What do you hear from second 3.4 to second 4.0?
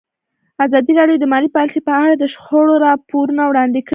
وړاندې کړي.